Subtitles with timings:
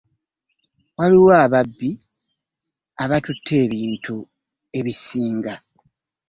[0.97, 1.89] Waliwo ababbi
[3.03, 4.15] abatutte ebintu
[4.79, 5.53] ebisinga.